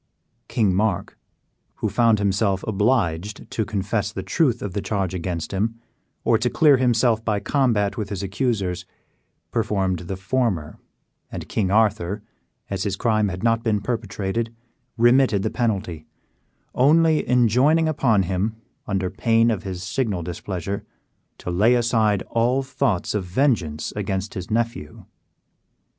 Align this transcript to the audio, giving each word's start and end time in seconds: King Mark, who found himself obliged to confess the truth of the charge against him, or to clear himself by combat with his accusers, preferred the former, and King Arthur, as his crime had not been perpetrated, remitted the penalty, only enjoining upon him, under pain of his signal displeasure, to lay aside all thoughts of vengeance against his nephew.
King 0.47 0.73
Mark, 0.73 1.15
who 1.75 1.87
found 1.87 2.17
himself 2.17 2.63
obliged 2.65 3.47
to 3.51 3.63
confess 3.63 4.11
the 4.11 4.23
truth 4.23 4.63
of 4.63 4.73
the 4.73 4.81
charge 4.81 5.13
against 5.13 5.51
him, 5.53 5.79
or 6.23 6.39
to 6.39 6.49
clear 6.49 6.77
himself 6.77 7.23
by 7.23 7.39
combat 7.39 7.97
with 7.97 8.09
his 8.09 8.23
accusers, 8.23 8.87
preferred 9.51 9.99
the 10.07 10.15
former, 10.17 10.79
and 11.31 11.47
King 11.47 11.69
Arthur, 11.69 12.23
as 12.67 12.81
his 12.81 12.95
crime 12.95 13.27
had 13.27 13.43
not 13.43 13.61
been 13.61 13.79
perpetrated, 13.79 14.51
remitted 14.97 15.43
the 15.43 15.51
penalty, 15.51 16.07
only 16.73 17.21
enjoining 17.29 17.87
upon 17.87 18.23
him, 18.23 18.55
under 18.87 19.11
pain 19.11 19.51
of 19.51 19.61
his 19.61 19.83
signal 19.83 20.23
displeasure, 20.23 20.83
to 21.37 21.51
lay 21.51 21.75
aside 21.75 22.23
all 22.31 22.63
thoughts 22.63 23.13
of 23.13 23.23
vengeance 23.23 23.93
against 23.95 24.33
his 24.33 24.49
nephew. 24.49 25.05